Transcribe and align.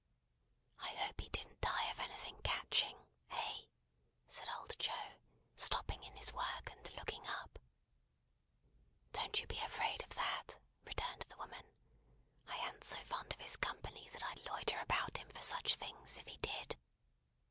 "I 0.79 0.87
hope 0.95 1.21
he 1.21 1.29
didn't 1.29 1.61
die 1.61 1.91
of 1.91 1.99
anything 1.99 2.35
catching? 2.41 2.97
Eh?" 3.29 3.57
said 4.27 4.47
old 4.57 4.73
Joe, 4.79 5.19
stopping 5.55 6.01
in 6.03 6.15
his 6.15 6.33
work, 6.33 6.71
and 6.71 6.91
looking 6.95 7.21
up. 7.27 7.59
"Don't 9.11 9.39
you 9.39 9.45
be 9.45 9.59
afraid 9.59 10.01
of 10.03 10.15
that," 10.15 10.57
returned 10.85 11.21
the 11.29 11.37
woman. 11.37 11.65
"I 12.47 12.57
an't 12.67 12.83
so 12.83 12.97
fond 13.03 13.31
of 13.31 13.41
his 13.41 13.57
company 13.57 14.09
that 14.11 14.25
I'd 14.25 14.43
loiter 14.49 14.79
about 14.79 15.17
him 15.17 15.29
for 15.29 15.41
such 15.43 15.75
things, 15.75 16.17
if 16.17 16.25
he 16.25 16.37
did. 16.37 16.77